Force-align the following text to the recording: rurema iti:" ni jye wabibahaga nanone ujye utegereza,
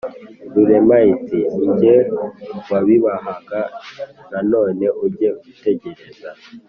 rurema 0.53 0.97
iti:" 1.13 1.39
ni 1.57 1.67
jye 1.79 1.95
wabibahaga 2.69 3.61
nanone 4.31 4.85
ujye 5.05 5.29
utegereza, 5.49 6.29